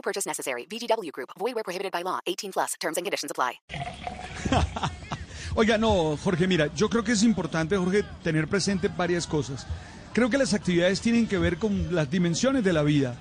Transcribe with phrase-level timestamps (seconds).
[0.00, 0.66] No purchase necessary.
[0.66, 1.30] VGW Group.
[1.38, 2.20] Void where prohibited by law.
[2.26, 2.74] 18 plus.
[2.80, 3.60] Terms and conditions apply.
[5.56, 9.66] Oiga, no, Jorge, mira, yo creo que es importante, Jorge, tener presente varias cosas.
[10.14, 13.14] Creo que las actividades tienen que ver con las dimensiones de la vida.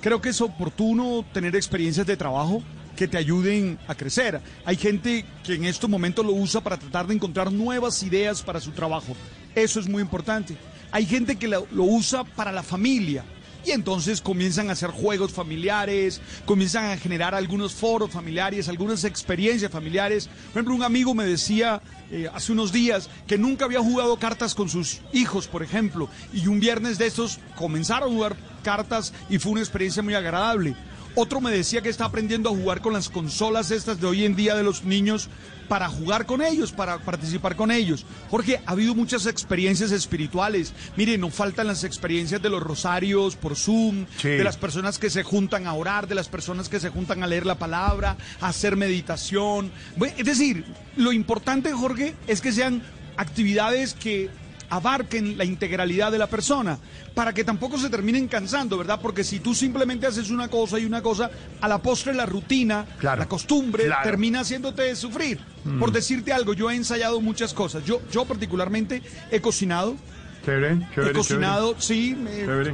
[0.00, 2.62] Creo que es oportuno tener experiencias de trabajo
[2.96, 4.40] que te ayuden a crecer.
[4.64, 8.60] Hay gente que en estos momentos lo usa para tratar de encontrar nuevas ideas para
[8.60, 9.14] su trabajo.
[9.54, 10.56] Eso es muy importante.
[10.90, 13.24] Hay gente que lo, lo usa para la familia.
[13.66, 19.72] Y entonces comienzan a hacer juegos familiares, comienzan a generar algunos foros familiares, algunas experiencias
[19.72, 20.26] familiares.
[20.26, 21.80] Por ejemplo, un amigo me decía
[22.10, 26.46] eh, hace unos días que nunca había jugado cartas con sus hijos, por ejemplo, y
[26.46, 30.76] un viernes de estos comenzaron a jugar cartas y fue una experiencia muy agradable.
[31.16, 34.34] Otro me decía que está aprendiendo a jugar con las consolas estas de hoy en
[34.34, 35.28] día de los niños
[35.68, 38.04] para jugar con ellos, para participar con ellos.
[38.30, 40.72] Jorge, ha habido muchas experiencias espirituales.
[40.96, 44.28] Mire, no faltan las experiencias de los rosarios por Zoom, Sí.
[44.30, 47.26] de las personas que se juntan a orar, de las personas que se juntan a
[47.28, 49.70] leer la palabra, a hacer meditación.
[49.96, 50.64] Bueno, Es decir,
[50.96, 52.82] lo importante, Jorge, es que sean
[53.16, 54.30] actividades que
[54.74, 56.78] abarquen la integralidad de la persona,
[57.14, 58.98] para que tampoco se terminen cansando, ¿verdad?
[59.00, 62.84] Porque si tú simplemente haces una cosa y una cosa, a la postre la rutina,
[62.98, 64.02] Claro, la costumbre, claro.
[64.02, 65.38] termina haciéndote sufrir.
[65.78, 67.84] Por decirte algo, yo he ensayado muchas cosas.
[67.84, 69.96] Yo, yo particularmente he cocinado,
[70.44, 71.10] Chévere, chévere.
[71.10, 72.14] he cocinado, sí,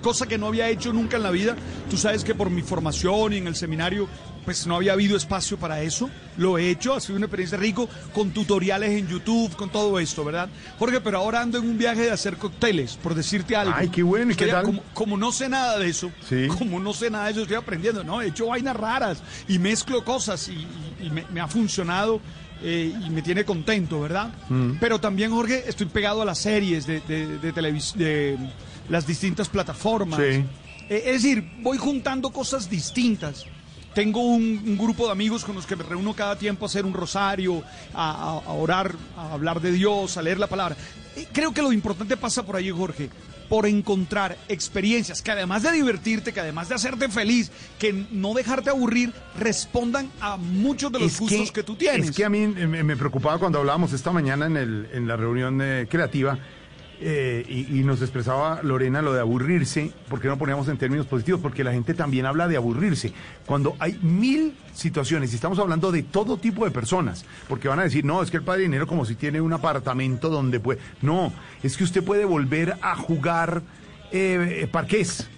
[0.00, 1.56] cosa que no había hecho nunca en la vida.
[1.90, 4.06] Tú sabes que por mi formación y en el seminario,
[4.46, 6.08] pues no había habido espacio para eso.
[6.38, 10.24] Lo he hecho, ha sido una experiencia rico con tutoriales en YouTube, con todo esto,
[10.24, 10.48] ¿verdad?
[10.78, 13.74] Jorge, pero ahora ando en un viaje de hacer cócteles, por decirte algo.
[13.76, 14.64] Ay, qué bueno, ¿y qué tal?
[14.64, 16.46] Como, como no sé nada de eso, Sí.
[16.56, 18.22] como no sé nada de eso, estoy aprendiendo, ¿no?
[18.22, 22.20] He hecho vainas raras y mezclo cosas y, y- y me, me ha funcionado.
[22.62, 24.30] eh, y me tiene contento, ¿verdad?
[24.48, 24.78] Mm.
[24.80, 28.38] Pero también, Jorge, estoy pegado a las series de, de, de
[28.88, 30.18] las distintas plataformas.
[30.18, 30.42] Sí.
[30.88, 33.44] Eh, es decir, voy juntando cosas distintas.
[33.96, 36.84] Tengo un, un grupo de amigos con los que me reúno cada tiempo a hacer
[36.84, 37.62] un rosario,
[37.94, 40.76] a, a- a orar, a hablar de Dios, a leer la palabra.
[41.16, 43.08] Eh, creo que lo importante pasa por ahí, Jorge,
[43.48, 48.68] por encontrar experiencias que además de divertirte, que además de hacerte feliz, que no dejarte
[48.68, 52.10] aburrir, respondan a muchos de los gustos que, tú tienes.
[52.10, 55.16] Es que a mí me, me preocupaba cuando hablábamos esta mañana en, el, en la
[55.16, 56.38] reunión eh, creativa
[57.00, 61.06] eh, y, y nos expresaba Lorena lo de aburrirse, ¿por qué no poníamos en términos
[61.06, 61.40] positivos?
[61.40, 63.12] Porque la gente también habla de aburrirse.
[63.44, 67.84] Cuando hay mil situaciones, y estamos hablando de todo tipo de personas, porque van a
[67.84, 70.80] decir, no, es que el padre dinero como si tiene un apartamento donde puede...
[71.02, 73.62] No, es que usted puede volver a jugar
[74.12, 75.28] eh, eh, parqués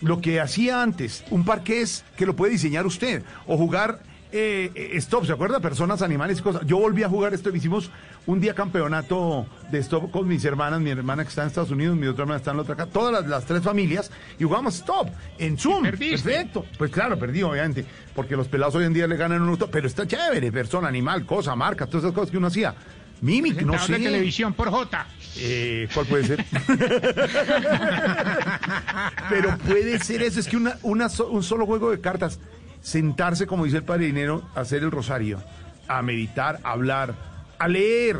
[0.00, 4.02] lo que hacía antes, un parqués que lo puede diseñar usted, o jugar
[4.36, 5.60] eh, stop, ¿se acuerda?
[5.60, 6.62] Personas, animales y cosas.
[6.66, 7.90] Yo volví a jugar esto, hicimos
[8.26, 11.96] un día campeonato de stop con mis hermanas, mi hermana que está en Estados Unidos,
[11.96, 14.74] mi otra hermana está en la otra acá, todas las, las tres familias, y jugamos
[14.76, 15.08] stop
[15.38, 15.82] en Zoom.
[15.84, 16.64] Perfecto.
[16.76, 17.84] Pues claro, perdí, obviamente,
[18.14, 21.24] porque los pelados hoy en día le ganan un auto, pero está chévere, persona, animal,
[21.26, 22.74] cosa, marca, todas esas cosas que uno hacía.
[23.20, 23.92] Mimic, no sé.
[23.94, 25.06] de televisión por J.
[25.36, 26.44] Eh, ¿Cuál puede ser?
[29.30, 32.38] Pero puede ser eso, es que una, una so- un solo juego de cartas,
[32.84, 35.42] sentarse, como dice el padre dinero, a hacer el rosario,
[35.88, 37.14] a meditar, a hablar,
[37.58, 38.18] a leer.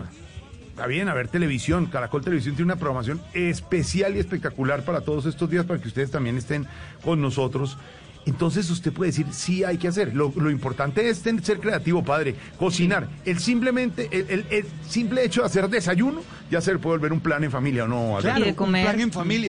[0.70, 1.86] Está bien, a ver televisión.
[1.86, 6.10] Caracol Televisión tiene una programación especial y espectacular para todos estos días, para que ustedes
[6.10, 6.66] también estén
[7.04, 7.76] con nosotros.
[8.26, 10.16] Entonces usted puede decir, sí hay que hacer.
[10.16, 12.34] Lo, lo importante es ten- ser creativo, padre.
[12.58, 13.06] Cocinar.
[13.26, 17.12] El simplemente, el, el- el simple hecho de hacer desayuno, ya se le puede volver
[17.12, 18.16] un plan en familia, ¿o ¿no?
[18.20, 18.84] Claro, de un comer.
[18.86, 19.48] plan en familia.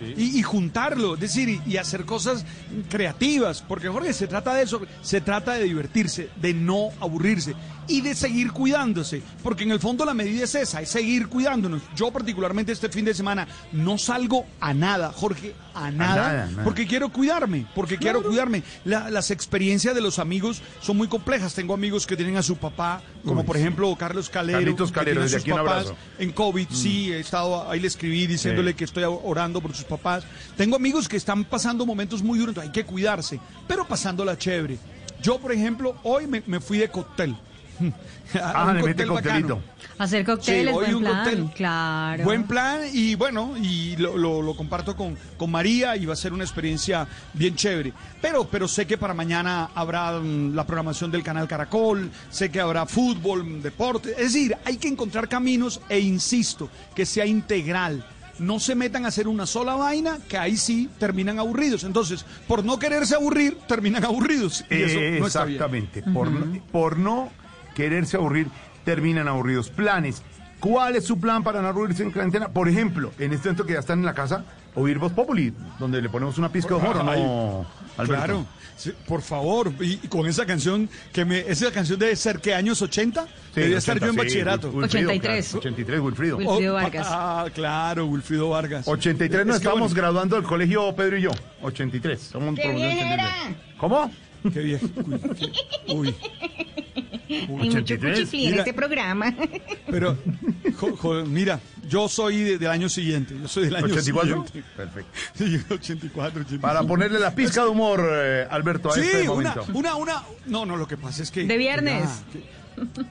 [0.00, 2.44] Y, y juntarlo, es decir, y, y hacer cosas
[2.88, 7.54] creativas, porque Jorge, se trata de eso, se trata de divertirse, de no aburrirse
[7.88, 11.82] y de seguir cuidándose, porque en el fondo la medida es esa, es seguir cuidándonos.
[11.96, 15.54] Yo particularmente este fin de semana no salgo a nada, Jorge,
[15.86, 16.64] a nada, nada, nada.
[16.64, 18.62] porque quiero cuidarme, porque quiero cuidarme.
[18.84, 21.54] La- las experiencias de los amigos son muy complejas.
[21.54, 25.22] Tengo amigos que tienen a su papá, como Uy, por ejemplo Carlos Calero, Carlitos Calero,
[25.22, 25.96] desde sus aquí un papás abrazo.
[26.18, 26.68] en COVID.
[26.70, 28.76] Sí, he estado ahí le escribí diciéndole Sí.
[28.76, 30.24] que estoy orando por sus papás.
[30.56, 34.78] Tengo amigos que están pasando momentos muy duros, hay que cuidarse, pero pasándola chévere.
[35.22, 37.36] Yo, por ejemplo, hoy me, me fui de cóctel.
[38.34, 39.14] Ah, le mete bacano.
[39.14, 39.62] coctelito.
[39.96, 41.24] Hacer cócteles, Sí, hoy buen un plan.
[41.24, 41.50] cóctel.
[41.56, 42.24] Claro.
[42.24, 46.16] Buen plan y bueno, y lo, lo- lo comparto con, con María y va a
[46.16, 47.94] ser una experiencia bien chévere.
[48.20, 52.60] Pero, pero sé que para mañana habrá mm, la programación del canal Caracol, sé que
[52.60, 54.10] habrá fútbol, mm, deporte.
[54.10, 58.04] Es decir, hay que encontrar caminos e insisto, que sea integral.
[58.38, 61.82] No se metan a hacer una sola vaina, que ahí sí terminan aburridos.
[61.82, 64.64] Entonces, por no quererse aburrir, terminan aburridos.
[64.70, 65.56] Y eso no está bien.
[65.56, 66.02] Exactamente.
[66.02, 66.30] Por,
[66.70, 67.30] por no
[67.78, 68.48] quererse aburrir,
[68.84, 69.70] terminan aburridos.
[69.70, 70.20] Planes.
[70.58, 72.48] ¿Cuál es su plan para no aburrirse en cuarentena?
[72.48, 74.44] Por ejemplo, en este momento que ya están en la casa,
[74.74, 77.66] oír Voz Populi, donde le ponemos una pizca de humor, ¿o no,
[77.96, 78.24] Alberto?
[78.24, 78.46] Claro,
[78.76, 82.54] sí, por favor, y, y con esa canción, que me, esa canción debe ser que
[82.54, 84.72] años 80, Sí, debía estar 80, yo en sí, bachillerato.
[84.72, 85.46] Wil- Wilfrido, 83.
[85.46, 86.38] claro, 83, Wilfrido.
[86.38, 87.06] Wil- Wilfrido Vargas.
[87.08, 88.88] Ah, claro, Wilfrido Vargas.
[88.88, 91.30] 83 Es nos estábamos bueno, graduando del colegio Pedro y yo.
[91.62, 92.20] 83.
[92.20, 93.12] Somos ¡Qué promoción bien 83.
[93.14, 93.56] era!
[93.78, 94.10] ¿Cómo?
[94.52, 94.86] Qué viejo.
[95.94, 96.14] Uy,
[97.28, 98.18] Hay mucho 83.
[98.18, 99.34] cuchiflí en este programa.
[99.90, 100.16] pero,
[100.76, 103.34] jo- jo- mira, yo soy de- del año siguiente.
[103.40, 104.44] Yo soy del año 84.
[104.46, 104.70] siguiente.
[104.76, 105.10] Perfecto.
[105.34, 106.60] Sí, 84, 85.
[106.62, 109.66] Para ponerle la pizca de humor, eh, Alberto, a Sí, este una, momento.
[109.74, 110.22] una, una.
[110.46, 111.44] No, no, lo que pasa es que.
[111.44, 112.02] De viernes.
[112.04, 112.58] Ya, que-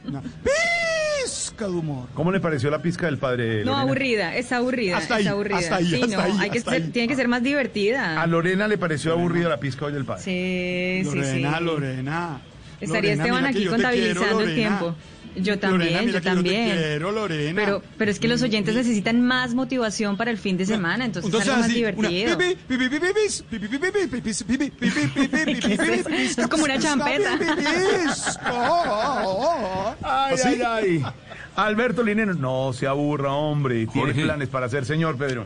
[0.07, 2.07] una pizca de humor.
[2.13, 3.59] ¿Cómo le pareció la pizca del padre?
[3.59, 3.81] No, Lorena?
[3.81, 5.57] aburrida, es aburrida, Hasta es ahí, aburrida.
[5.57, 6.89] hasta ahí, sí, hasta no, ahí, hay que hasta ser- ahí.
[6.89, 8.21] tiene que ser más divertida.
[8.21, 10.23] A Lorena le pareció aburrida la pizca hoy del padre.
[10.23, 11.63] Sí, sí, Lorena, sí.
[11.65, 12.41] Lorena.
[12.79, 14.95] Estaría Lorena, Esteban aquí yo te quiero, contabilizando el tiempo.
[15.35, 16.77] Yo también, Lorena, yo también.
[16.77, 17.61] quiero, Lorena.
[17.63, 21.33] Pero, pero es que los oyentes necesitan más motivación para el fin de semana, entonces,
[21.33, 22.35] algo más así, divertido.
[22.35, 26.47] una pipi, pipi, pipi, pipis, pipi, pipi, pipi, pipis, pipi, pipi, pipi, pipi, ¿Qué es
[26.47, 27.37] como una champeta.
[28.51, 29.95] Oh, oh, oh.
[30.01, 31.05] Ay, ay, ay.
[31.55, 33.87] Alberto Linero, no se aburra, hombre.
[33.87, 34.23] Tiene Jorge.
[34.23, 35.45] planes para hacer, señor Pedro.